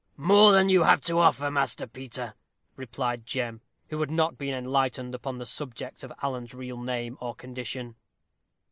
"More 0.17 0.51
than 0.51 0.67
you 0.67 0.81
have 0.81 1.01
to 1.01 1.19
offer, 1.19 1.51
Master 1.51 1.85
Peter," 1.85 2.33
replied 2.75 3.27
Jem, 3.27 3.61
who 3.89 3.99
had 3.99 4.09
not 4.09 4.35
been 4.35 4.55
enlightened 4.55 5.13
upon 5.13 5.37
the 5.37 5.45
subject 5.45 6.03
of 6.03 6.11
Alan's 6.23 6.55
real 6.55 6.81
name 6.81 7.19
or 7.21 7.35
condition. 7.35 7.95